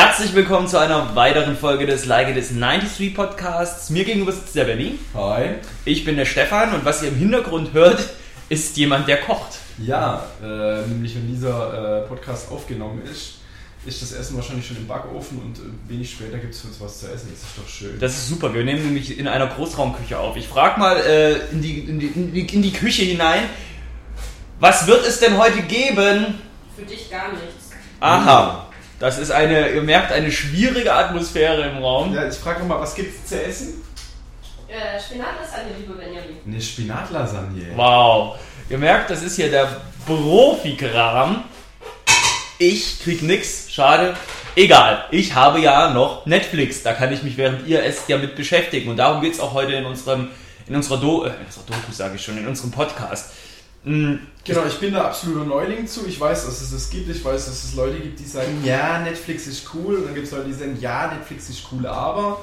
[0.00, 3.90] Herzlich willkommen zu einer weiteren Folge des Like It Is 93 Podcasts.
[3.90, 4.96] Mir gegenüber sitzt der Benny.
[5.12, 5.56] Hi.
[5.84, 8.08] Ich bin der Stefan und was ihr im Hintergrund hört,
[8.48, 9.58] ist jemand, der kocht.
[9.76, 13.38] Ja, äh, nämlich wenn dieser äh, Podcast aufgenommen ist,
[13.86, 16.80] ist das Essen wahrscheinlich schon im Backofen und äh, wenig später gibt es für uns
[16.80, 17.30] was zu essen.
[17.32, 17.98] Das ist doch schön.
[17.98, 18.54] Das ist super.
[18.54, 20.36] Wir nehmen nämlich in einer Großraumküche auf.
[20.36, 23.42] Ich frage mal äh, in, die, in, die, in, die, in die Küche hinein,
[24.60, 26.38] was wird es denn heute geben?
[26.76, 27.72] Für dich gar nichts.
[27.98, 28.67] Aha.
[28.98, 32.12] Das ist eine, ihr merkt, eine schwierige Atmosphäre im Raum.
[32.14, 33.84] Ja, ich frage nochmal, was gibt es zu essen?
[34.68, 36.36] Äh, Spinatlasagne, liebe Benjamin.
[36.44, 37.62] Eine Spinatlasagne.
[37.76, 38.36] Wow.
[38.68, 39.68] Ihr merkt, das ist hier der
[40.04, 41.44] Profikram.
[42.58, 44.14] Ich krieg nix, schade.
[44.56, 46.82] Egal, ich habe ja noch Netflix.
[46.82, 48.90] Da kann ich mich während ihr esst ja mit beschäftigen.
[48.90, 50.28] Und darum geht's auch heute in unserem,
[50.66, 53.30] in unserer, Do äh, in unserer Doku, sage ich schon, in unserem Podcast.
[53.84, 54.20] Mhm.
[54.44, 56.06] Genau, ich bin da absoluter Neuling zu.
[56.06, 57.08] Ich weiß, dass es das gibt.
[57.10, 59.96] Ich weiß, dass es Leute gibt, die sagen, ja, Netflix ist cool.
[59.96, 62.40] Und dann gibt es Leute, die sagen, ja, Netflix ist cool, aber.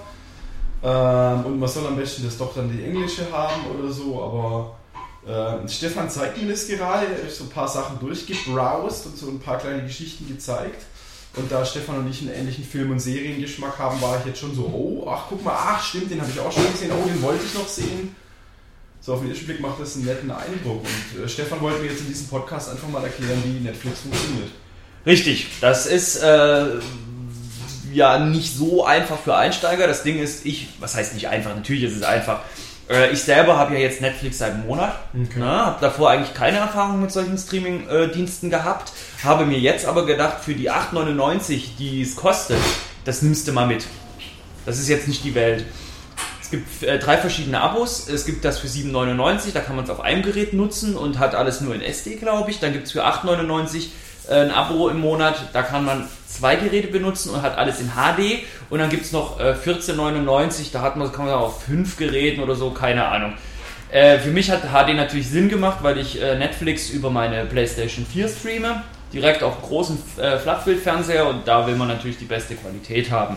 [0.84, 4.22] Ähm, und man soll am besten das doch dann die englische haben oder so.
[4.22, 7.08] Aber äh, Stefan zeigt mir das gerade.
[7.08, 10.86] Er hat so ein paar Sachen durchgebrowst und so ein paar kleine Geschichten gezeigt.
[11.36, 14.56] Und da Stefan und ich einen ähnlichen Film- und Seriengeschmack haben, war ich jetzt schon
[14.56, 16.92] so, oh, ach, guck mal, ach, stimmt, den habe ich auch schon gesehen.
[16.92, 18.16] Oh, den wollte ich noch sehen
[19.06, 20.84] so auf den ersten Blick macht das einen netten Eindruck.
[20.84, 24.50] Und äh, Stefan wollte mir jetzt in diesem Podcast einfach mal erklären, wie Netflix funktioniert.
[25.06, 26.66] Richtig, das ist äh,
[27.94, 29.86] ja nicht so einfach für Einsteiger.
[29.86, 31.54] Das Ding ist, ich, was heißt nicht einfach?
[31.54, 32.40] Natürlich ist es einfach.
[32.90, 34.98] Äh, ich selber habe ja jetzt Netflix seit einem Monat.
[35.14, 35.40] Okay.
[35.40, 38.92] Ne, habe davor eigentlich keine Erfahrung mit solchen Streaming-Diensten gehabt.
[39.24, 42.58] Habe mir jetzt aber gedacht, für die 8,99, die es kostet,
[43.04, 43.86] das nimmst du mal mit.
[44.66, 45.64] Das ist jetzt nicht die Welt.
[46.56, 48.08] Es gibt äh, drei verschiedene Abos.
[48.08, 51.36] Es gibt das für 7,99, da kann man es auf einem Gerät nutzen und hat
[51.36, 52.60] alles nur in SD, glaube ich.
[52.60, 53.88] Dann gibt es für 8,99
[54.30, 57.92] äh, ein Abo im Monat, da kann man zwei Geräte benutzen und hat alles in
[57.92, 58.46] HD.
[58.70, 62.42] Und dann gibt es noch äh, 14,99, da hat man, kann man auf fünf Geräten
[62.42, 63.34] oder so, keine Ahnung.
[63.92, 68.06] Äh, für mich hat HD natürlich Sinn gemacht, weil ich äh, Netflix über meine PlayStation
[68.06, 73.12] 4 streame, direkt auf großen äh, Flachbildfernseher und da will man natürlich die beste Qualität
[73.12, 73.36] haben.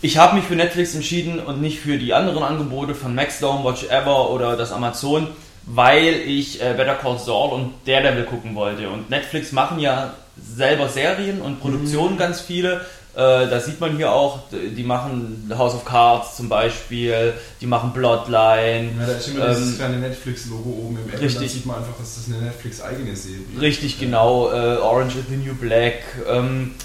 [0.00, 3.84] Ich habe mich für Netflix entschieden und nicht für die anderen Angebote von Maxdome, Watch
[3.84, 5.26] Ever oder das Amazon,
[5.66, 8.88] weil ich äh, Better Call Saul und Daredevil gucken wollte.
[8.90, 12.18] Und Netflix machen ja selber Serien und Produktionen mhm.
[12.18, 12.82] ganz viele.
[13.14, 17.92] Äh, da sieht man hier auch, die machen House of Cards zum Beispiel, die machen
[17.92, 18.90] Bloodline.
[19.00, 21.22] Ja, da ist immer ähm, dieses kleine Netflix-Logo oben im Eck.
[21.22, 21.48] Richtig.
[21.48, 23.60] Da sieht man einfach, dass das eine Netflix-eigene Serie ist.
[23.60, 24.52] Richtig, genau.
[24.52, 26.76] Äh, Orange is the New Black, ähm,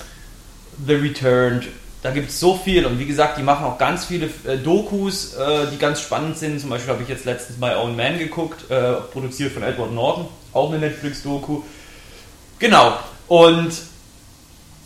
[0.87, 1.67] The Returned
[2.03, 5.35] da gibt es so viel und wie gesagt, die machen auch ganz viele äh, Dokus,
[5.35, 6.59] äh, die ganz spannend sind.
[6.59, 10.27] Zum Beispiel habe ich jetzt letztens bei Own Man geguckt, äh, produziert von Edward Norton,
[10.51, 11.61] auch eine Netflix-Doku.
[12.59, 12.99] Genau.
[13.29, 13.71] Und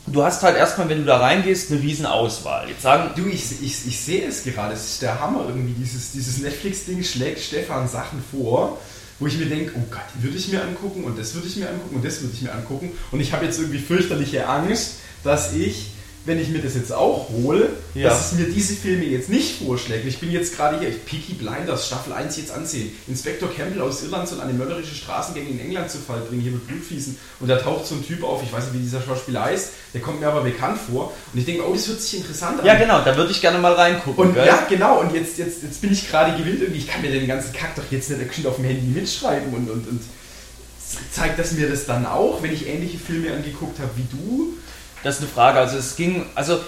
[0.06, 2.69] du hast halt erstmal, wenn du da reingehst, eine riesen Auswahl.
[2.69, 5.73] Jetzt sagen, du, ich, ich, ich sehe es gerade, es ist der Hammer irgendwie.
[5.73, 8.77] Dieses, dieses Netflix-Ding schlägt Stefan Sachen vor
[9.19, 11.56] wo ich mir denke, oh Gott, die würde ich mir angucken und das würde ich
[11.56, 12.91] mir angucken und das würde ich mir angucken.
[13.09, 15.88] Und ich habe jetzt irgendwie fürchterliche Angst, dass ich
[16.27, 18.09] wenn ich mir das jetzt auch hole, ja.
[18.09, 20.05] dass es mir diese Filme jetzt nicht vorschlägt.
[20.05, 22.91] Ich bin jetzt gerade hier, ich Peaky Blinders, Staffel 1 jetzt ansehen.
[23.07, 26.67] Inspektor Campbell aus Irland soll eine mörderische Straßengänge in England zu Fall bringen, hier mit
[26.67, 27.17] Blutfließen.
[27.39, 30.01] Und da taucht so ein Typ auf, ich weiß nicht, wie dieser Schauspieler heißt, der
[30.01, 31.13] kommt mir aber bekannt vor.
[31.31, 32.65] Und ich denke, oh, das hört sich interessant an.
[32.65, 34.27] Ja, genau, da würde ich gerne mal reingucken.
[34.27, 34.45] Und gell?
[34.45, 37.27] ja, genau, und jetzt, jetzt, jetzt bin ich gerade gewillt, irgendwie, ich kann mir den
[37.27, 40.01] ganzen Kack doch jetzt nicht auf dem Handy mitschreiben und, und, und
[41.09, 44.57] zeigt das mir das dann auch, wenn ich ähnliche Filme angeguckt habe wie du?
[45.03, 45.59] Das ist eine Frage.
[45.59, 46.59] Also es ging, also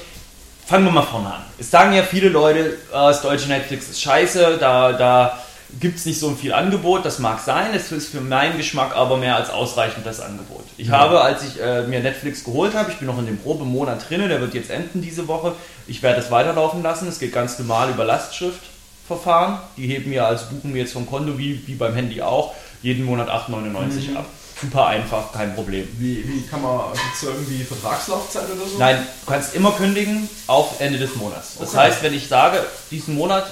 [0.66, 1.41] fangen wir mal vorne an.
[1.57, 5.40] Es sagen ja viele Leute, äh, das deutsche Netflix ist scheiße, da, da
[5.79, 7.06] gibt es nicht so viel Angebot.
[7.06, 10.63] Das mag sein, es ist für meinen Geschmack aber mehr als ausreichend das Angebot.
[10.78, 11.00] Ich ja.
[11.00, 14.28] habe, als ich äh, mir Netflix geholt habe, ich bin noch in dem Probemonat drin,
[14.28, 15.53] der wird jetzt enden diese Woche.
[15.88, 17.07] Ich werde es weiterlaufen lassen.
[17.07, 19.58] Es geht ganz normal über Lastschriftverfahren.
[19.78, 23.05] Die heben mir als buchen mir jetzt vom Konto wie, wie beim Handy auch jeden
[23.05, 24.17] Monat 8,99 mhm.
[24.17, 24.25] ab
[24.61, 25.88] super einfach, kein Problem.
[25.97, 28.78] Wie, wie kann man, gibt es irgendwie Vertragslaufzeit oder so?
[28.78, 31.58] Nein, du kannst immer kündigen auf Ende des Monats.
[31.59, 31.78] Das okay.
[31.78, 33.52] heißt, wenn ich sage, diesen Monat,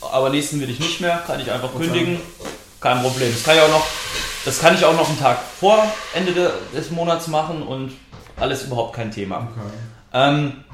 [0.00, 1.84] aber nächsten will ich nicht mehr, kann ich einfach okay.
[1.84, 2.20] kündigen,
[2.80, 3.32] kein Problem.
[3.32, 3.86] Das kann ich auch noch,
[4.44, 5.84] das kann ich auch noch einen Tag vor
[6.14, 7.92] Ende des Monats machen und
[8.36, 9.48] alles überhaupt kein Thema.
[9.52, 9.60] Okay.
[10.12, 10.64] Ähm,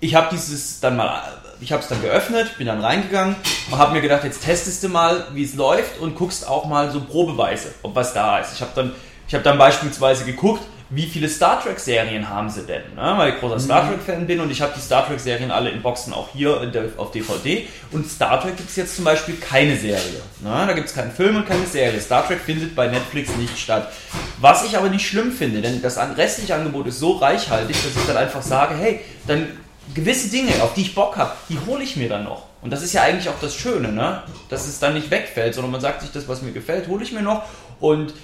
[0.00, 1.22] ich habe dieses dann mal
[1.64, 3.36] ich habe es dann geöffnet, bin dann reingegangen
[3.70, 6.90] und habe mir gedacht, jetzt testest du mal, wie es läuft und guckst auch mal
[6.90, 8.52] so probeweise, ob was da ist.
[8.54, 8.92] Ich habe dann,
[9.26, 12.82] ich dann beispielsweise geguckt, wie viele Star Trek-Serien haben sie denn?
[12.94, 13.14] Ne?
[13.16, 16.12] Weil ich großer Star Trek-Fan bin und ich habe die Star Trek-Serien alle in Boxen
[16.12, 17.66] auch hier auf DVD.
[17.90, 20.20] Und Star Trek gibt es jetzt zum Beispiel keine Serie.
[20.40, 20.64] Ne?
[20.66, 21.98] Da gibt es keinen Film und keine Serie.
[21.98, 23.90] Star Trek findet bei Netflix nicht statt.
[24.38, 28.06] Was ich aber nicht schlimm finde, denn das restliche Angebot ist so reichhaltig, dass ich
[28.06, 29.48] dann einfach sage, hey, dann
[29.94, 32.44] gewisse Dinge, auf die ich Bock habe, die hole ich mir dann noch.
[32.62, 34.22] Und das ist ja eigentlich auch das Schöne, ne?
[34.48, 37.12] dass es dann nicht wegfällt, sondern man sagt sich, das, was mir gefällt, hole ich
[37.12, 37.42] mir noch.
[37.80, 38.14] Und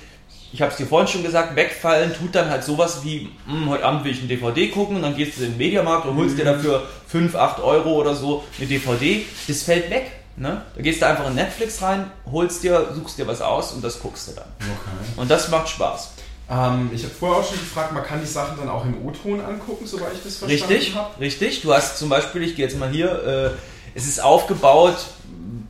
[0.53, 3.85] ich habe es dir vorhin schon gesagt, wegfallen tut dann halt sowas wie, hm, heute
[3.85, 6.35] Abend will ich ein DVD gucken und dann gehst du in den Mediamarkt und holst
[6.35, 6.39] mhm.
[6.39, 9.25] dir dafür 5, 8 Euro oder so eine DVD.
[9.47, 10.11] Das fällt weg.
[10.37, 10.63] Ne?
[10.75, 14.01] Da gehst du einfach in Netflix rein, holst dir, suchst dir was aus und das
[14.01, 14.49] guckst du dann.
[14.59, 15.21] Okay.
[15.21, 16.13] Und das macht Spaß.
[16.51, 19.41] Ähm, ich habe vorher auch schon gefragt, man kann die Sachen dann auch im O-Ton
[19.41, 21.21] angucken, soweit ich das verstanden richtig, habe.
[21.21, 23.59] Richtig, du hast zum Beispiel, ich gehe jetzt mal hier, äh,
[23.95, 24.97] es ist aufgebaut,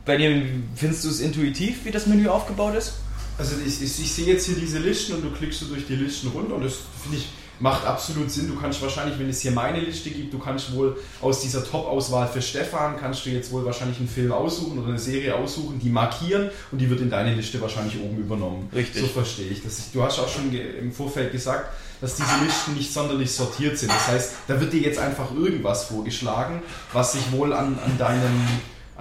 [0.05, 2.93] Benjamin, findest du es intuitiv, wie das Menü aufgebaut ist?
[3.37, 5.95] Also ich, ich, ich sehe jetzt hier diese Listen und du klickst so durch die
[5.95, 7.27] Listen runter und das finde ich
[7.59, 8.47] macht absolut Sinn.
[8.47, 12.27] Du kannst wahrscheinlich, wenn es hier meine Liste gibt, du kannst wohl aus dieser Top-Auswahl
[12.27, 15.89] für Stefan, kannst du jetzt wohl wahrscheinlich einen Film aussuchen oder eine Serie aussuchen, die
[15.89, 18.69] markieren und die wird in deine Liste wahrscheinlich oben übernommen.
[18.73, 19.01] Richtig.
[19.01, 19.91] So verstehe ich das.
[19.91, 21.69] Du hast auch schon im Vorfeld gesagt,
[22.01, 23.91] dass diese Listen nicht sonderlich sortiert sind.
[23.91, 26.61] Das heißt, da wird dir jetzt einfach irgendwas vorgeschlagen,
[26.93, 28.47] was sich wohl an, an deinem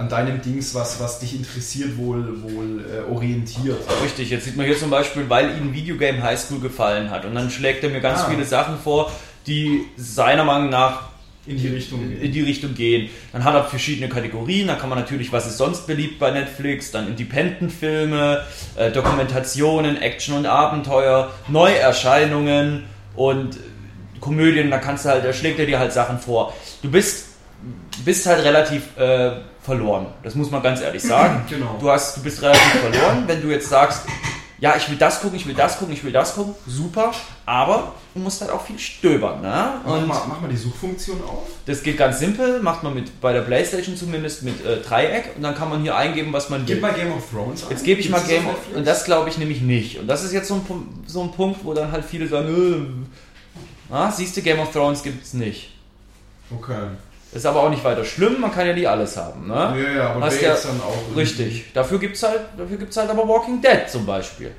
[0.01, 3.79] an deinem Dings, was, was dich interessiert, wohl, wohl äh, orientiert.
[4.03, 7.27] Richtig, jetzt sieht man hier zum Beispiel, weil ihm Videogame High School gefallen hat.
[7.27, 8.31] Und dann schlägt er mir ganz ah.
[8.31, 9.13] viele Sachen vor,
[9.47, 11.11] die seiner Meinung nach
[11.47, 12.23] in die Richtung gehen.
[12.23, 13.11] in die Richtung gehen.
[13.33, 16.93] Dann hat er verschiedene Kategorien, da kann man natürlich, was ist sonst beliebt bei Netflix,
[16.93, 18.43] dann Independent-Filme,
[18.77, 22.85] äh, Dokumentationen, Action und Abenteuer, Neuerscheinungen
[23.17, 23.59] und
[24.21, 26.55] Komödien, da kannst du halt, da schlägt er dir halt Sachen vor.
[26.83, 27.27] Du bist,
[28.05, 29.33] bist halt relativ äh,
[29.71, 30.07] verloren.
[30.25, 31.45] Das muss man ganz ehrlich sagen.
[31.51, 31.77] Genau.
[31.81, 34.03] Du, hast, du bist relativ verloren, wenn du jetzt sagst,
[34.61, 37.13] ja, ich will das gucken, ich will das gucken, ich will das gucken, super,
[37.47, 39.41] aber du musst halt auch viel stöbern.
[39.41, 39.81] Ne?
[39.85, 41.47] Und mach, mal, mach mal die Suchfunktion auf.
[41.67, 45.43] Das geht ganz simpel, macht man mit bei der Playstation zumindest mit äh, Dreieck und
[45.43, 46.75] dann kann man hier eingeben, was man will.
[46.75, 47.71] Gib mal Game of Thrones ein.
[47.71, 49.99] Jetzt gebe ich mal Game of Thrones und das glaube ich nämlich nicht.
[49.99, 53.07] Und das ist jetzt so ein, so ein Punkt, wo dann halt viele sagen,
[53.91, 55.73] äh, ah, siehst du, Game of Thrones gibt es nicht.
[56.55, 56.89] Okay.
[57.33, 59.47] Ist aber auch nicht weiter schlimm, man kann ja nie alles haben.
[59.47, 59.55] Ne?
[59.55, 61.17] Ja, ja, aber Hast ja, dann auch.
[61.17, 61.73] Richtig.
[61.73, 64.53] Dafür gibt es halt, halt aber Walking Dead zum Beispiel.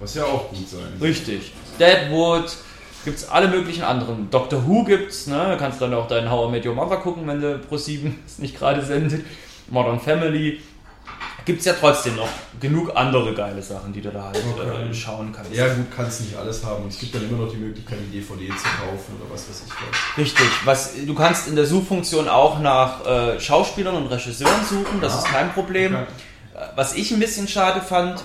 [0.00, 0.92] Was ja auch gut sein.
[1.00, 1.52] Richtig.
[1.78, 2.50] Deadwood,
[3.04, 4.30] gibt es alle möglichen anderen.
[4.30, 5.50] Doctor Who gibt's, ne?
[5.52, 8.22] Du kannst dann auch deinen How I Met Your Mother gucken, wenn du Pro 7
[8.26, 9.24] es nicht gerade sendet.
[9.68, 10.60] Modern Family
[11.44, 12.28] gibt es ja trotzdem noch
[12.60, 14.90] genug andere geile Sachen, die du da halt okay.
[14.90, 15.52] äh, schauen kannst.
[15.52, 18.18] Ja gut, kannst nicht alles haben und es gibt dann immer noch die Möglichkeit, die
[18.18, 20.18] DVD zu kaufen oder was weiß ich was.
[20.18, 25.12] Richtig, was, du kannst in der Suchfunktion auch nach äh, Schauspielern und Regisseuren suchen, das
[25.12, 25.18] ja.
[25.18, 25.94] ist kein Problem.
[25.94, 26.04] Okay.
[26.54, 28.24] Äh, was ich ein bisschen schade fand,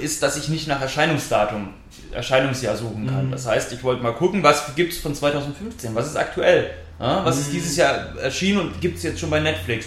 [0.00, 1.70] ist, dass ich nicht nach Erscheinungsdatum,
[2.12, 3.26] Erscheinungsjahr suchen kann.
[3.26, 3.32] Mhm.
[3.32, 7.24] Das heißt, ich wollte mal gucken, was gibt es von 2015, was ist aktuell, ja?
[7.24, 7.42] was mhm.
[7.42, 9.86] ist dieses Jahr erschienen und gibt es jetzt schon bei Netflix.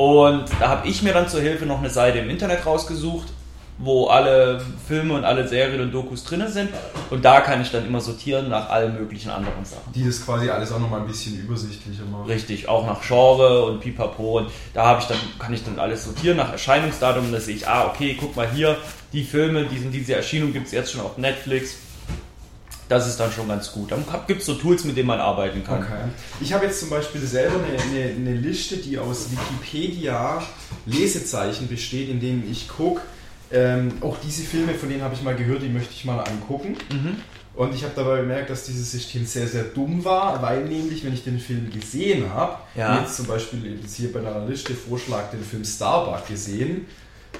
[0.00, 3.28] Und da habe ich mir dann zur Hilfe noch eine Seite im Internet rausgesucht,
[3.76, 6.70] wo alle Filme und alle Serien und Dokus drin sind.
[7.10, 9.92] Und da kann ich dann immer sortieren nach allen möglichen anderen Sachen.
[9.94, 12.24] Die das quasi alles auch nochmal ein bisschen übersichtlicher machen.
[12.24, 14.38] Richtig, auch nach Genre und Pipapo.
[14.38, 17.26] Und da habe ich dann, kann ich dann alles sortieren nach Erscheinungsdatum.
[17.26, 18.78] Und da sehe ich, ah, okay, guck mal hier,
[19.12, 21.76] die Filme, die sind diese Erscheinung gibt es jetzt schon auf Netflix
[22.90, 23.92] das ist dann schon ganz gut.
[23.92, 25.82] Dann gibt es so Tools, mit denen man arbeiten kann.
[25.82, 26.08] Okay.
[26.40, 30.42] Ich habe jetzt zum Beispiel selber eine, eine, eine, Liste, die aus Wikipedia
[30.86, 33.02] Lesezeichen besteht, in denen ich gucke.
[33.52, 36.76] Ähm, auch diese Filme, von denen habe ich mal gehört, die möchte ich mal angucken.
[36.90, 37.18] Mhm.
[37.54, 41.14] Und ich habe dabei bemerkt, dass dieses System sehr, sehr dumm war, weil nämlich, wenn
[41.14, 43.00] ich den Film gesehen habe, ja.
[43.00, 46.86] jetzt zum Beispiel jetzt hier bei einer Liste Vorschlag den Film Starbuck gesehen,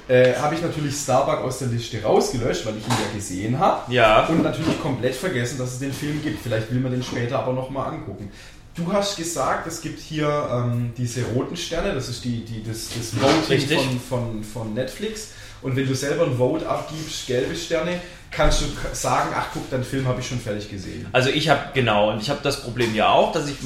[0.07, 3.93] äh, habe ich natürlich Starbuck aus der Liste rausgelöscht, weil ich ihn ja gesehen habe.
[3.93, 4.25] Ja.
[4.27, 6.41] Und natürlich komplett vergessen, dass es den Film gibt.
[6.41, 8.29] Vielleicht will man den später aber nochmal angucken.
[8.75, 12.89] Du hast gesagt, es gibt hier ähm, diese roten Sterne, das ist die, die, das,
[12.97, 15.29] das Voting von, von, von Netflix.
[15.61, 17.99] Und wenn du selber ein Vote abgibst, gelbe Sterne,
[18.31, 21.05] kannst du sagen, ach guck, deinen Film habe ich schon fertig gesehen.
[21.11, 23.57] Also ich habe, genau, und ich habe das Problem ja auch, dass ich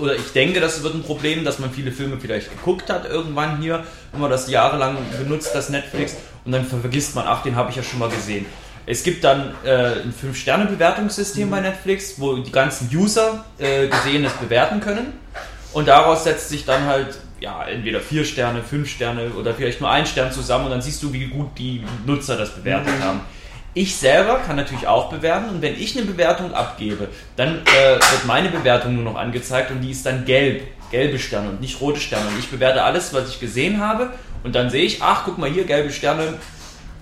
[0.00, 3.60] oder ich denke, das wird ein Problem, dass man viele Filme vielleicht geguckt hat irgendwann
[3.60, 7.70] hier, wenn man das jahrelang benutzt, das Netflix, und dann vergisst man, ach, den habe
[7.70, 8.46] ich ja schon mal gesehen.
[8.86, 11.50] Es gibt dann äh, ein 5-Sterne-Bewertungssystem mhm.
[11.50, 15.12] bei Netflix, wo die ganzen User äh, Gesehenes bewerten können.
[15.72, 19.90] Und daraus setzt sich dann halt ja, entweder 4 Sterne, 5 Sterne oder vielleicht nur
[19.90, 23.04] ein Stern zusammen und dann siehst du, wie gut die Nutzer das bewertet mhm.
[23.04, 23.20] haben.
[23.72, 28.26] Ich selber kann natürlich auch bewerten und wenn ich eine Bewertung abgebe, dann äh, wird
[28.26, 32.00] meine Bewertung nur noch angezeigt und die ist dann gelb, gelbe Sterne und nicht rote
[32.00, 32.28] Sterne.
[32.28, 34.10] Und ich bewerte alles, was ich gesehen habe
[34.42, 36.34] und dann sehe ich, ach, guck mal hier, gelbe Sterne,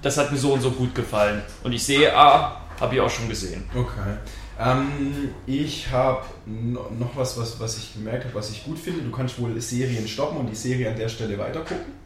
[0.03, 1.43] das hat mir so und so gut gefallen.
[1.63, 3.65] Und ich sehe, ah, habe ich auch schon gesehen.
[3.75, 4.17] Okay.
[4.61, 9.03] Ähm, ich habe noch was, was, was ich gemerkt habe, was ich gut finde.
[9.03, 11.98] Du kannst wohl Serien stoppen und die Serie an der Stelle weitergucken.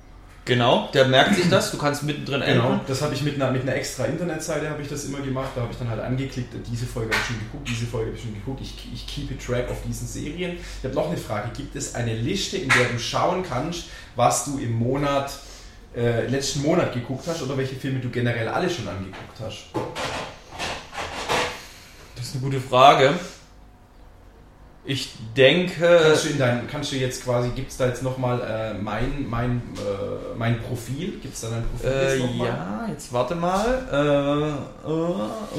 [0.44, 2.62] Genau, der merkt sich das, du kannst mittendrin enden.
[2.62, 5.50] Genau, das habe ich mit einer, mit einer extra Internetseite habe ich das immer gemacht.
[5.54, 8.16] Da habe ich dann halt angeklickt, diese Folge habe ich schon geguckt, diese Folge habe
[8.16, 8.60] ich schon geguckt.
[8.60, 10.56] Ich, ich keep track auf diesen Serien.
[10.56, 11.50] Ich habe noch eine Frage.
[11.56, 13.84] Gibt es eine Liste, in der du schauen kannst,
[14.16, 15.32] was du im Monat,
[15.94, 19.66] äh, letzten Monat geguckt hast oder welche Filme du generell alle schon angeguckt hast?
[22.16, 23.14] Das ist eine gute Frage.
[24.84, 26.00] Ich denke.
[26.02, 29.28] Kannst du, in dein, kannst du jetzt quasi, gibt es da jetzt nochmal äh, mein,
[29.30, 31.20] mein, äh, mein Profil?
[31.22, 33.86] Gibt es da dein Profil äh, jetzt Ja, jetzt warte mal.
[33.92, 35.00] Äh, äh,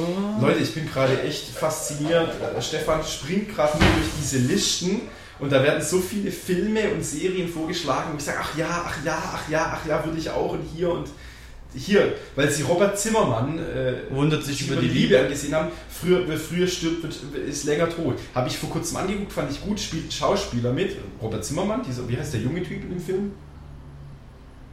[0.01, 0.41] äh.
[0.41, 2.31] Leute, ich bin gerade echt fasziniert.
[2.59, 5.01] Stefan springt gerade nur durch diese Listen
[5.39, 8.97] und da werden so viele Filme und Serien vorgeschlagen und ich sage, ach ja, ach
[9.05, 11.07] ja, ach ja, ach ja, würde ich auch und hier und
[11.75, 15.69] hier, weil sie Robert Zimmermann äh, wundert sich über, über die Liebe angesehen haben.
[15.89, 17.15] Früher, wer früher stirbt, wird,
[17.47, 18.15] ist länger tot.
[18.35, 20.95] Habe ich vor kurzem angeguckt, fand ich gut, spielt Schauspieler mit.
[21.21, 23.31] Robert Zimmermann, dieser, wie heißt der junge Typ in dem Film?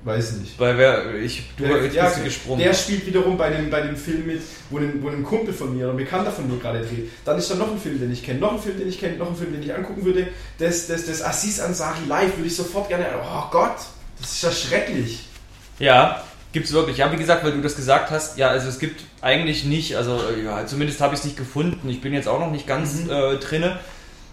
[0.02, 0.56] Weiß nicht.
[0.56, 2.58] Bei wer, ich, du der, ja, gesprungen.
[2.58, 4.40] Der spielt wiederum bei dem, bei dem Film mit,
[4.70, 7.10] wo ein, wo ein Kumpel von mir oder ein Bekannter von mir gerade dreht.
[7.26, 9.18] Dann ist da noch ein Film, den ich kenne, noch ein Film, den ich kenne,
[9.18, 10.28] noch ein Film, den ich angucken würde.
[10.58, 13.06] Das, das, das Assis Ansari live würde ich sofort gerne.
[13.22, 13.76] Oh Gott,
[14.18, 15.26] das ist ja schrecklich.
[15.78, 18.80] Ja, Gibt es wirklich, ja, wie gesagt, weil du das gesagt hast, ja, also es
[18.80, 21.88] gibt eigentlich nicht, also ja, zumindest habe ich es nicht gefunden.
[21.88, 23.10] Ich bin jetzt auch noch nicht ganz mhm.
[23.10, 23.78] äh, drinne.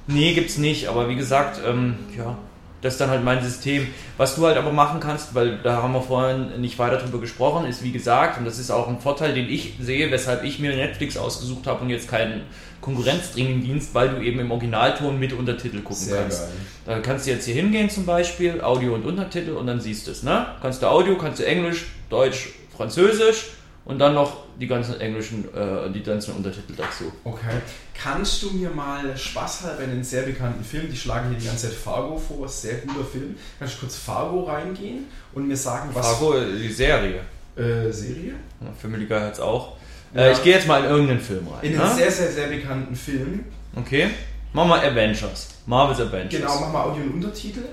[0.08, 2.38] Nee, gibt's nicht, aber wie gesagt, ähm, ja,
[2.82, 3.88] das ist dann halt mein System.
[4.18, 7.66] Was du halt aber machen kannst, weil da haben wir vorhin nicht weiter drüber gesprochen,
[7.68, 10.76] ist wie gesagt, und das ist auch ein Vorteil, den ich sehe, weshalb ich mir
[10.76, 12.42] Netflix ausgesucht habe und jetzt keinen
[12.82, 16.42] Konkurrenzstreaming-Dienst, weil du eben im Originalton mit Untertitel gucken Sehr kannst.
[16.42, 16.52] Geil.
[16.86, 20.12] Da kannst du jetzt hier hingehen zum Beispiel, Audio und Untertitel und dann siehst du
[20.12, 20.24] es.
[20.24, 20.48] Ne?
[20.62, 23.50] Kannst du Audio, kannst du Englisch, Deutsch, Französisch
[23.86, 27.12] und dann noch die ganzen englischen, äh, die ganzen Untertitel dazu.
[27.24, 27.62] Okay.
[27.94, 31.78] Kannst du mir mal spaßhalber einen sehr bekannten Film, die schlagen hier die ganze Zeit
[31.78, 33.36] Fargo vor, sehr guter Film.
[33.58, 36.06] Kannst du kurz Fargo reingehen und mir sagen, was.
[36.06, 37.22] Fargo, die Serie.
[37.56, 38.34] Äh, Serie?
[38.62, 39.77] Ja, Family Guy hat es auch.
[40.14, 40.22] Ja.
[40.22, 41.72] Äh, ich gehe jetzt mal in irgendeinen Film rein.
[41.72, 41.96] In einen ne?
[41.96, 43.46] sehr, sehr, sehr bekannten Film.
[43.76, 44.10] Okay.
[44.54, 45.50] Mach mal Avengers.
[45.66, 46.40] Marvel's Avengers.
[46.40, 47.66] Genau, mach mal Audio und Untertitel.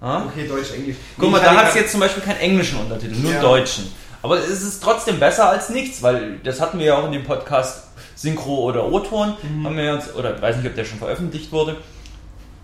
[0.00, 0.24] Ah?
[0.26, 0.96] Okay, Deutsch, Englisch.
[1.16, 3.40] Guck nee, mal, da hat es jetzt zum Beispiel keinen englischen Untertitel, nur ja.
[3.40, 3.90] deutschen.
[4.22, 7.24] Aber es ist trotzdem besser als nichts, weil das hatten wir ja auch in dem
[7.24, 7.84] Podcast
[8.16, 9.66] Synchro oder O-Ton, mhm.
[9.66, 11.76] haben wir jetzt, oder ich weiß nicht, ob der schon veröffentlicht wurde.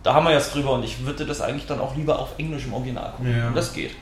[0.03, 2.65] Da haben wir jetzt drüber und ich würde das eigentlich dann auch lieber auf Englisch
[2.67, 3.37] im Original gucken.
[3.37, 3.49] Ja.
[3.49, 3.93] Und das geht.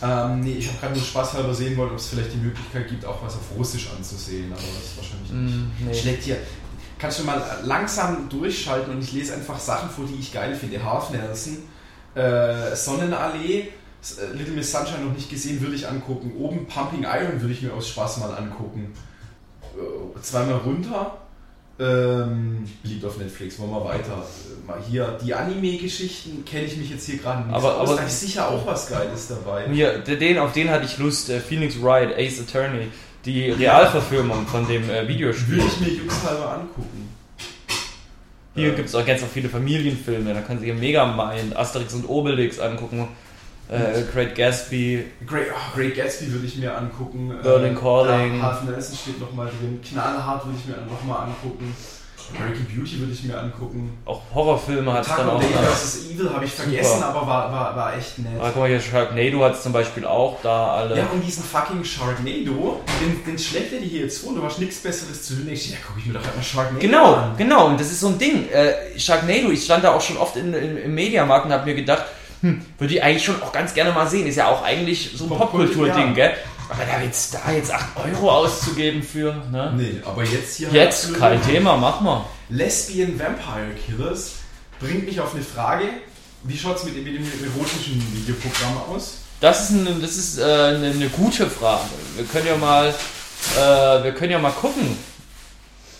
[0.00, 2.88] Ähm, nee, ich habe gerade nur Spaß halber sehen wollen, ob es vielleicht die Möglichkeit
[2.88, 5.56] gibt, auch was auf Russisch anzusehen, aber das ist wahrscheinlich nicht.
[5.56, 5.94] Mm, nee.
[5.94, 6.36] Schlägt hier.
[6.98, 10.84] Kannst du mal langsam durchschalten und ich lese einfach Sachen vor, die ich geil finde.
[10.84, 11.58] Half Nelson,
[12.14, 16.32] äh, Sonnenallee, äh, Little Miss Sunshine noch nicht gesehen, würde ich angucken.
[16.36, 18.92] Oben Pumping Iron würde ich mir aus Spaß mal angucken.
[19.76, 21.18] Äh, zweimal runter.
[21.80, 24.12] Ähm, liegt auf Netflix, wollen wir weiter.
[24.12, 27.88] Äh, mal hier, die Anime-Geschichten kenne ich mich jetzt hier gerade nicht aber, aus.
[27.88, 29.68] Aber da ist sicher auch was Geiles dabei.
[29.68, 32.88] Mir, den, auf den hatte ich Lust, äh, Phoenix Wright, Ace Attorney,
[33.24, 35.58] die Realverfilmung von dem äh, Videospiel.
[35.58, 37.08] Würde ich mir juxhalber angucken.
[38.56, 42.58] Hier gibt es auch ganz auch viele Familienfilme, da kann sich Megamind, Asterix und Obelix
[42.58, 43.06] angucken.
[43.68, 45.04] Äh, Great Gatsby.
[45.26, 47.34] Great, oh, Great Gatsby würde ich mir angucken.
[47.42, 48.42] Berlin äh, Calling.
[48.42, 49.80] Half Nelson steht nochmal drin.
[49.82, 51.74] Knallhart würde ich mir nochmal angucken.
[52.36, 53.98] American Beauty würde ich mir angucken.
[54.04, 55.40] Auch Horrorfilme hat es dann auch.
[55.40, 56.10] Day vs.
[56.10, 56.64] Evil habe ich Super.
[56.64, 58.32] vergessen, aber war, war, war echt nett.
[58.38, 60.98] Ah, guck mal hier, Sharknado hat es zum Beispiel auch da alle.
[60.98, 64.58] Ja, und diesen fucking Sharknado, den, den schlägt er dir hier jetzt vor, du hast
[64.58, 65.48] nichts Besseres zu tun.
[65.50, 67.34] Ich ja, guck ich mir doch einmal Sharknado genau, an.
[67.38, 68.48] Genau, genau, und das ist so ein Ding.
[68.50, 71.74] Äh, Sharknado, ich stand da auch schon oft in, in, im Mediamarkt und habe mir
[71.74, 72.04] gedacht,
[72.40, 74.26] hm, würde ich eigentlich schon auch ganz gerne mal sehen.
[74.26, 76.34] Ist ja auch eigentlich so ein Popkultur-Ding, gell?
[76.68, 79.72] Aber da jetzt da jetzt 8 Euro auszugeben für, ne?
[79.76, 80.68] Nee, aber jetzt hier.
[80.70, 82.24] Jetzt kein Thema, mach mal.
[82.50, 84.32] Lesbian Vampire Killers
[84.78, 85.84] bringt mich auf eine Frage.
[86.44, 89.18] Wie schaut es mit, mit dem erotischen Videoprogramm aus?
[89.40, 91.84] Das ist, eine, das ist äh, eine, eine, gute Frage.
[92.16, 94.96] Wir können ja mal, äh, wir können ja mal gucken.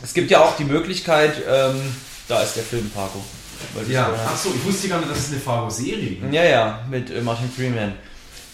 [0.03, 1.95] Es gibt ja auch die Möglichkeit, ähm,
[2.29, 3.23] da ist der Film, Paco.
[3.89, 6.33] Ja, achso, ich wusste gar nicht, dass es eine Fargo-Serie gibt.
[6.33, 7.95] Ja, ja, mit äh, Martin Freeman.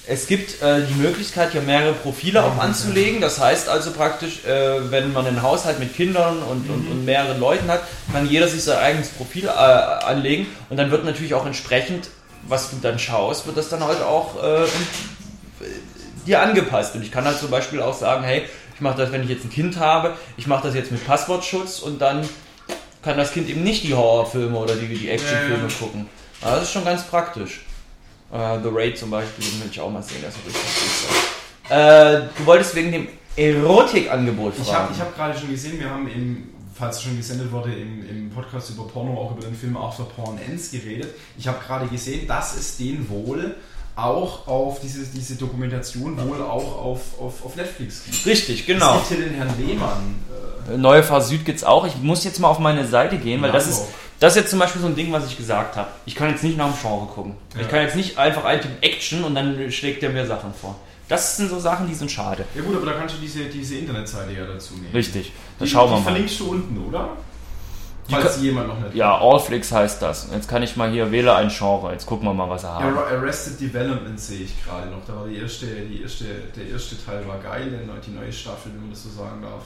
[0.06, 3.22] Es gibt äh, die Möglichkeit, hier mehrere Profile auch anzulegen.
[3.22, 6.74] Das heißt also praktisch, äh, wenn man einen Haushalt mit Kindern und, mhm.
[6.74, 7.82] und, und, mehreren Leuten hat,
[8.12, 12.08] kann jeder sich sein eigenes Profil äh, anlegen und dann wird natürlich auch entsprechend,
[12.46, 14.66] was du dann schaust, wird das dann halt auch äh,
[16.26, 16.94] dir angepasst.
[16.94, 18.42] Und ich kann halt zum Beispiel auch sagen, hey,
[18.74, 21.78] ich mache das, wenn ich jetzt ein Kind habe, ich mache das jetzt mit Passwortschutz
[21.78, 22.28] und dann
[23.04, 26.06] kann das Kind eben nicht die Horrorfilme oder die, die Actionfilme ja, gucken.
[26.40, 27.60] Aber das ist schon ganz praktisch.
[28.32, 30.62] Uh, The Raid zum Beispiel, den will ich auch mal sehen, das ist richtig
[31.08, 31.70] gut.
[31.70, 34.66] Äh, du wolltest wegen dem Erotikangebot fragen.
[34.66, 38.08] Ich habe ich hab gerade schon gesehen, wir haben im falls schon gesendet wurde, im,
[38.08, 41.14] im Podcast über Porno auch über den Film After Porn Ends geredet.
[41.38, 43.54] Ich habe gerade gesehen, dass es den wohl
[43.96, 48.26] auch auf diese, diese Dokumentation wohl auch auf, auf, auf Netflix gibt.
[48.26, 48.98] Richtig, genau.
[48.98, 50.16] Es gibt hier den Herrn Lehmann.
[50.68, 51.86] Äh Neue Phase Süd gibt es auch.
[51.86, 53.82] Ich muss jetzt mal auf meine Seite gehen, weil das ist,
[54.18, 55.88] das ist jetzt zum Beispiel so ein Ding, was ich gesagt habe.
[56.06, 57.34] Ich kann jetzt nicht nach dem Genre gucken.
[57.54, 57.60] Ja.
[57.60, 60.74] Ich kann jetzt nicht einfach eintippen Action und dann schlägt der mir Sachen vor.
[61.08, 62.46] Das sind so Sachen, die sind schade.
[62.54, 64.92] Ja gut, aber da kannst du diese, diese Internetseite ja dazu nehmen.
[64.94, 65.32] Richtig.
[65.58, 65.98] Das schauen wir mal.
[65.98, 67.10] Die verlinkst du unten, oder?
[68.08, 68.94] Falls jemand noch nicht.
[68.94, 70.28] Ja, Allflix heißt das.
[70.32, 71.92] Jetzt kann ich mal hier wähle ein Genre.
[71.92, 72.82] Jetzt gucken wir mal, was er hat.
[72.82, 75.04] Ja, Arrested Development sehe ich gerade noch.
[75.06, 77.72] Da war die erste, die erste, der erste Teil war geil,
[78.06, 79.62] die neue Staffel, wenn man das so sagen darf,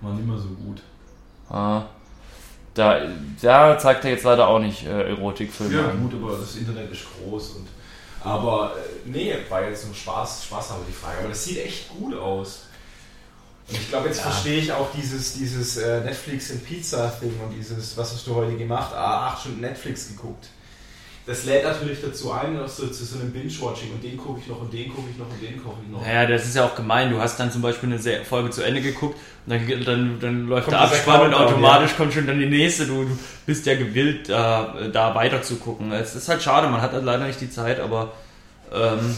[0.00, 0.80] war nicht mehr so gut.
[1.50, 1.82] Ah.
[2.74, 3.02] Da,
[3.40, 5.74] da zeigt er jetzt leider auch nicht äh, Erotikfilme.
[5.74, 7.68] Ja, gut, aber das Internet ist groß und.
[8.24, 11.18] Aber äh, nee, war jetzt nur Spaß, Spaß habe die Frage.
[11.20, 12.64] Aber das sieht echt gut aus.
[13.68, 14.30] Und ich glaube, jetzt ja.
[14.30, 18.56] verstehe ich auch dieses, dieses äh, Netflix in Pizza-Thing und dieses, was hast du heute
[18.56, 18.92] gemacht?
[18.94, 20.48] Ah, acht Stunden Netflix geguckt.
[21.26, 24.46] Das lädt natürlich dazu ein, dass du zu so einem Binge-Watching und den gucke ich
[24.46, 26.02] noch und den gucke ich noch und den gucke ich noch.
[26.02, 27.10] Naja, das ist ja auch gemein.
[27.10, 30.64] Du hast dann zum Beispiel eine Folge zu Ende geguckt und dann, dann, dann läuft
[30.66, 31.96] kommt der Abspann und automatisch ja.
[31.96, 32.86] kommt schon dann die nächste.
[32.86, 35.92] Du, du bist ja gewillt, da, da weiter zu gucken.
[35.92, 38.12] Es ist halt schade, man hat halt leider nicht die Zeit, aber
[38.70, 39.16] ähm,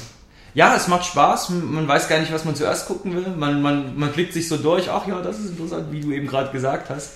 [0.56, 1.50] ja, es macht Spaß.
[1.50, 3.28] Man weiß gar nicht, was man zuerst gucken will.
[3.36, 4.90] Man, man, man klickt sich so durch.
[4.90, 7.10] Ach ja, das ist interessant, wie du eben gerade gesagt hast.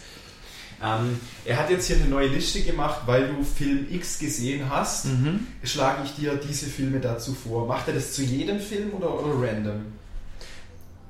[0.85, 5.07] Ähm, er hat jetzt hier eine neue Liste gemacht, weil du Film X gesehen hast.
[5.07, 5.47] Mhm.
[5.65, 7.67] Schlage ich dir diese Filme dazu vor.
[7.67, 9.87] Macht er das zu jedem Film oder, oder random?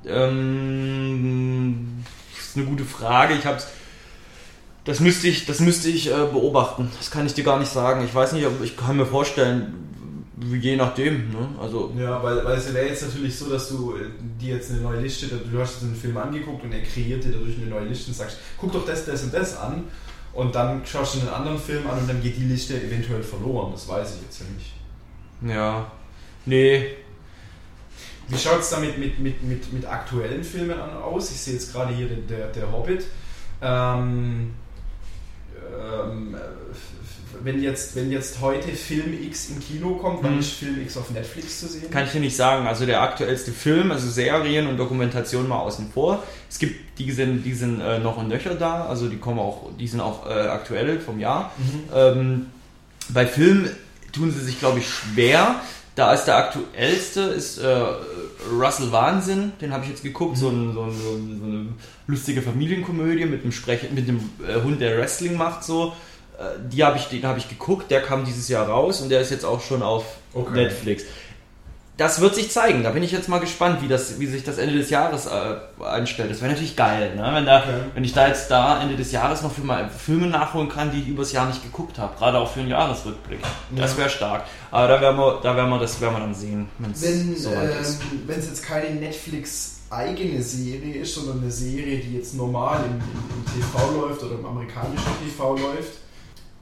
[0.05, 3.33] Ähm, das ist eine gute Frage.
[3.33, 3.67] Ich hab's.
[4.85, 6.89] Das müsste ich, das müsste ich äh, beobachten.
[6.97, 8.05] Das kann ich dir gar nicht sagen.
[8.05, 9.91] Ich weiß nicht, ob ich kann mir vorstellen,
[10.43, 11.49] Je nachdem, ne?
[11.59, 13.99] Also ja, weil, weil es wäre jetzt natürlich so, dass du äh,
[14.39, 17.31] dir jetzt eine neue Liste, du hast jetzt einen Film angeguckt und er kreiert dir
[17.31, 19.83] dadurch eine neue Liste und sagst, guck doch das, das und das an
[20.33, 23.71] und dann schaust du einen anderen Film an und dann geht die Liste eventuell verloren.
[23.71, 25.55] Das weiß ich jetzt ja nicht.
[25.55, 25.91] Ja.
[26.45, 26.95] Nee.
[28.27, 31.31] Wie schaut es da mit, mit, mit, mit, mit aktuellen Filmen aus?
[31.31, 33.05] Ich sehe jetzt gerade hier den, der, der Hobbit.
[33.61, 34.53] Ähm,
[35.79, 36.35] ähm,
[37.43, 40.39] wenn jetzt, wenn jetzt heute Film X im Kino kommt, wann mhm.
[40.39, 41.89] ist Film X auf Netflix zu sehen?
[41.89, 42.67] Kann ich dir nicht sagen.
[42.67, 46.23] Also der aktuellste Film, also Serien und Dokumentation mal außen vor.
[46.49, 49.69] Es gibt die sind, die sind äh, noch und nöcher da, also die kommen auch,
[49.79, 51.51] die sind auch äh, aktuell vom Jahr.
[51.57, 51.95] Mhm.
[51.95, 52.45] Ähm,
[53.09, 53.69] bei Film
[54.11, 55.55] tun sie sich, glaube ich, schwer.
[55.95, 57.83] Da ist der aktuellste ist äh,
[58.51, 60.39] Russell Wahnsinn, den habe ich jetzt geguckt, mhm.
[60.39, 61.65] so, ein, so, ein, so, eine
[62.07, 65.93] lustige Familienkomödie mit einem, Sprech mit einem äh, Hund, der Wrestling macht so.
[66.41, 69.21] Äh, die habe ich, den habe ich geguckt, der kam dieses Jahr raus und der
[69.21, 70.53] ist jetzt auch schon auf okay.
[70.53, 71.03] Netflix.
[71.97, 72.81] Das wird sich zeigen.
[72.81, 75.83] Da bin ich jetzt mal gespannt, wie, das, wie sich das Ende des Jahres äh,
[75.83, 76.31] einstellt.
[76.31, 77.29] Das wäre natürlich geil, ne?
[77.31, 77.73] wenn, da, okay.
[77.93, 81.01] wenn ich da jetzt da Ende des Jahres noch für mal Filme nachholen kann, die
[81.01, 82.17] ich übers Jahr nicht geguckt habe.
[82.17, 83.41] Gerade auch für einen Jahresrückblick.
[83.75, 84.45] Das wäre stark.
[84.71, 87.45] Aber da werden wir, da werden wir das werden wir dann sehen, wenn's wenn es
[87.45, 88.01] ähm, ist.
[88.25, 92.93] Wenn es jetzt keine Netflix eigene Serie ist, sondern eine Serie, die jetzt normal im,
[92.93, 92.99] im,
[93.35, 96.00] im TV läuft oder im amerikanischen TV läuft,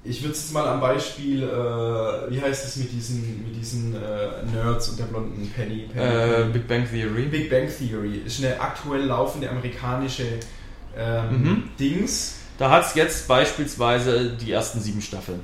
[0.09, 3.95] ich würde es jetzt mal am Beispiel, äh, wie heißt es mit diesen, mit diesen
[3.95, 5.87] äh, Nerds und der blonden Penny?
[5.93, 7.25] Penny, äh, Big Bang Theory.
[7.25, 10.39] Big Bang Theory ist eine aktuell laufende amerikanische
[10.97, 11.69] ähm, mhm.
[11.79, 12.35] Dings.
[12.57, 15.41] Da hat es jetzt beispielsweise die ersten sieben Staffeln.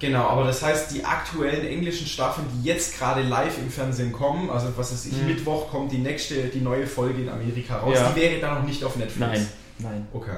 [0.00, 4.50] Genau, aber das heißt, die aktuellen englischen Staffeln, die jetzt gerade live im Fernsehen kommen,
[4.50, 5.26] also was weiß ich, mhm.
[5.26, 8.10] Mittwoch kommt die nächste, die neue Folge in Amerika raus, ja.
[8.10, 9.18] die wäre dann noch nicht auf Netflix.
[9.18, 9.46] Nein,
[9.78, 10.08] nein.
[10.12, 10.36] Okay.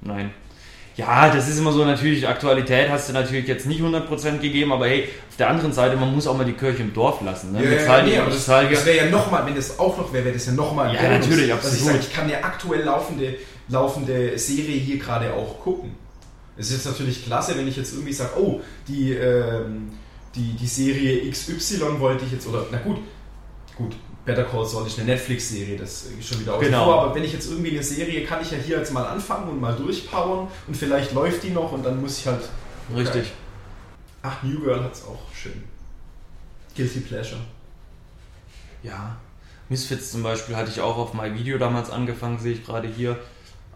[0.00, 0.30] Nein.
[0.98, 4.88] Ja, das ist immer so natürlich, Aktualität hast du natürlich jetzt nicht 100% gegeben, aber
[4.88, 7.52] hey, auf der anderen Seite, man muss auch mal die Kirche im Dorf lassen.
[7.52, 7.64] Ne?
[7.64, 10.34] Ja, ja, nee, aber das, das wäre ja nochmal, wenn das auch noch wäre, wäre
[10.34, 11.78] das ja nochmal Ja, Bonus, natürlich, absolut.
[11.78, 13.36] ich, sage, ich kann ja aktuell laufende,
[13.68, 15.92] laufende Serie hier gerade auch gucken.
[16.56, 19.92] Es ist jetzt natürlich klasse, wenn ich jetzt irgendwie sage, oh, die, ähm,
[20.34, 22.98] die, die Serie XY wollte ich jetzt, oder na gut,
[23.76, 23.94] gut,
[24.28, 26.84] Better Call Saul ist eine Netflix-Serie, das ist schon wieder außen genau.
[26.84, 29.48] vor, aber wenn ich jetzt irgendwie eine Serie, kann ich ja hier jetzt mal anfangen
[29.48, 32.42] und mal durchpowern und vielleicht läuft die noch und dann muss ich halt...
[32.94, 33.32] Richtig.
[34.20, 35.64] Ach, New Girl hat es auch schön.
[36.76, 37.40] Guilty Pleasure.
[38.82, 39.16] Ja.
[39.70, 43.18] Misfits zum Beispiel hatte ich auch auf My Video damals angefangen, sehe ich gerade hier,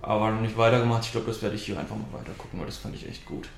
[0.03, 1.05] aber noch nicht weitergemacht.
[1.05, 3.25] Ich glaube, das werde ich hier einfach mal weiter gucken, weil das fand ich echt
[3.25, 3.49] gut.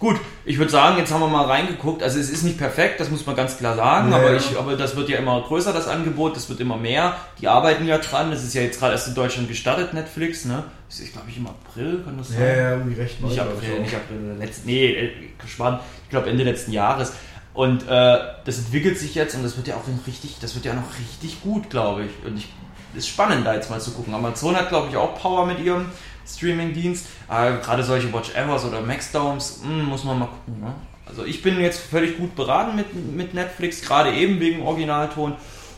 [0.00, 2.02] Gut, ich würde sagen, jetzt haben wir mal reingeguckt.
[2.02, 4.76] Also es ist nicht perfekt, das muss man ganz klar sagen, ja, aber, ich, aber
[4.76, 7.16] das wird ja immer größer, das Angebot, das wird immer mehr.
[7.40, 10.64] Die arbeiten ja dran, das ist ja jetzt gerade erst in Deutschland gestartet, Netflix, ne?
[10.88, 12.40] Das ist, glaube ich, im April, kann das sein?
[12.40, 16.44] Ja, ja, irgendwie recht Nicht April, nicht April, letzten, nee, äh, gespannt, ich glaube Ende
[16.44, 17.12] letzten Jahres.
[17.54, 20.74] Und äh, das entwickelt sich jetzt und das wird ja auch richtig, das wird ja
[20.74, 22.26] noch richtig gut, glaube ich.
[22.26, 22.48] Und ich
[22.96, 24.14] ist spannend, da jetzt mal zu gucken.
[24.14, 25.86] Amazon hat, glaube ich, auch Power mit ihrem
[26.26, 27.06] Streaming-Dienst.
[27.28, 30.60] Aber gerade solche Watch Evers oder Max Domes, hm, muss man mal gucken.
[30.60, 30.74] Ne?
[31.06, 35.34] Also ich bin jetzt völlig gut beraten mit, mit Netflix, gerade eben wegen Originalton.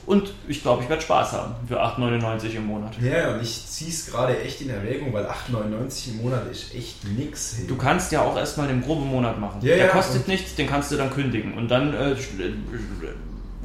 [0.06, 2.92] Und ich glaube, ich werde Spaß haben für 8,99 im Monat.
[3.02, 7.04] Ja, und ich ziehe es gerade echt in Erwägung, weil 8,99 im Monat ist echt
[7.04, 7.56] nix.
[7.58, 7.66] Hey.
[7.66, 9.58] Du kannst ja auch erstmal den Probemonat machen.
[9.62, 11.54] Ja, Der ja, kostet nichts, den kannst du dann kündigen.
[11.54, 12.16] Und dann äh, äh,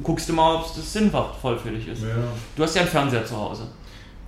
[0.03, 2.03] guckst du mal, ob das sinnvoll für dich ist.
[2.03, 2.09] Ja.
[2.55, 3.67] Du hast ja einen Fernseher zu Hause.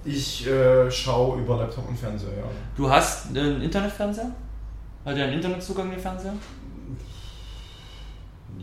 [0.05, 2.43] Ich äh, schaue über Laptop und Fernseher, ja.
[2.75, 4.31] Du hast einen Internetfernseher?
[5.05, 6.33] Hat der einen Internetzugang, der Fernseher?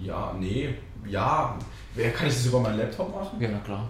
[0.02, 0.74] Ja, nee,
[1.06, 1.56] ja.
[1.94, 3.40] Wer kann ich das über meinen Laptop machen?
[3.40, 3.88] Ja, na klar.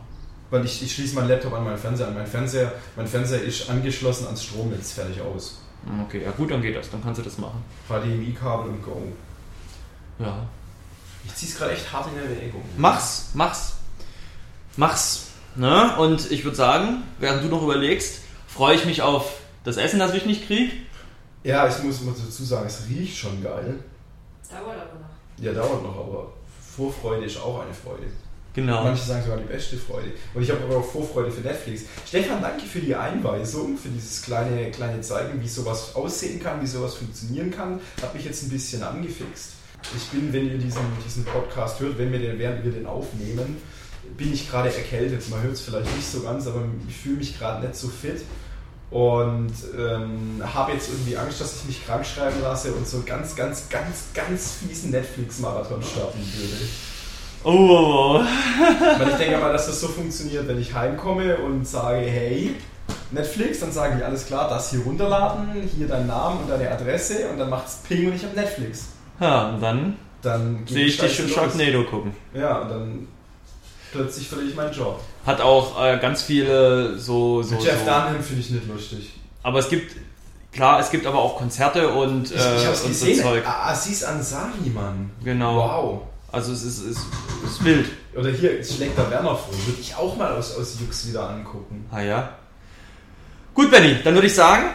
[0.51, 2.15] Weil ich, ich schließe meinen Laptop an meinen Fernseher an.
[2.15, 5.61] Mein Fernseher, mein Fernseher ist angeschlossen ans Stromnetz, fertig aus.
[5.87, 6.91] Hm, Okay, ja gut, dann geht das.
[6.91, 7.63] Dann kannst du das machen.
[7.89, 9.03] HDMI-Kabel und Go.
[10.19, 10.45] Ja.
[11.27, 12.63] Ich ziehe es gerade echt hart in Erwägung.
[12.77, 13.75] Mach's, mach's.
[14.77, 15.27] Mach's.
[15.57, 15.97] Ne?
[15.99, 20.15] Und ich würde sagen, während du noch überlegst, freue ich mich auf das Essen, das
[20.15, 20.73] ich nicht krieg.
[21.43, 23.79] Ja, ich muss mal dazu sagen, es riecht schon geil.
[24.51, 25.45] Dauert aber noch.
[25.45, 26.33] Ja, dauert noch, aber
[26.77, 28.07] Vorfreude ist auch eine Freude.
[28.53, 28.83] Genau.
[28.83, 30.13] Manche sagen sogar die beste Freude.
[30.35, 31.83] Und ich habe aber auch Vorfreude für Netflix.
[32.07, 36.67] Stefan, danke für die Einweisung, für dieses kleine, kleine Zeigen, wie sowas aussehen kann, wie
[36.67, 37.81] sowas funktionieren kann.
[38.03, 39.53] Hat mich jetzt ein bisschen angefixt.
[39.97, 43.57] Ich bin, wenn ihr diesen, diesen Podcast hört, wenn wir den, während wir den aufnehmen,
[44.17, 45.29] bin ich gerade erkältet.
[45.31, 48.23] Man hört es vielleicht nicht so ganz, aber ich fühle mich gerade nicht so fit.
[48.91, 53.37] Und ähm, habe jetzt irgendwie Angst, dass ich mich krank schreiben lasse und so ganz,
[53.37, 56.65] ganz, ganz, ganz fiesen Netflix-Marathon starten würde.
[57.45, 58.99] Oh, oh, oh.
[58.99, 62.57] Weil ich denke mal, dass das so funktioniert, wenn ich heimkomme und sage, hey,
[63.13, 67.29] Netflix, dann sagen die, alles klar, das hier runterladen, hier dein Name und deine Adresse
[67.31, 68.89] und dann macht's Ping und ich habe Netflix.
[69.21, 71.29] Ja, und dann Dann sehe ich dich schon.
[71.29, 72.13] Sharknado gucken.
[72.35, 73.09] Ja, und dann
[73.93, 75.01] plötzlich verliere ich meinen Job.
[75.27, 77.43] Hat auch äh, ganz viele so.
[77.43, 77.85] so, Jeff so.
[77.85, 79.11] Dunham finde ich nicht lustig.
[79.43, 79.97] Aber es gibt,
[80.53, 83.07] klar, es gibt aber auch Konzerte und, Ich, äh, ich hab's und so.
[83.15, 83.43] Zeug.
[83.47, 85.11] Ah, Aziz Ansari, Mann.
[85.23, 85.57] Genau.
[85.57, 86.01] Wow.
[86.33, 87.01] Also es ist, ist,
[87.45, 87.87] ist wild.
[88.17, 89.53] Oder hier schlägt der Werner vor.
[89.67, 91.87] Würde ich auch mal aus, aus Jux wieder angucken.
[91.91, 92.31] Ah ja.
[93.53, 94.67] Gut, Benny, dann würde ich sagen,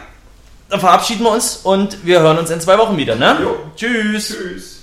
[0.68, 3.38] dann verabschieden wir uns und wir hören uns in zwei Wochen wieder, ne?
[3.42, 3.56] Jo.
[3.76, 4.28] Tschüss.
[4.28, 4.75] Tschüss.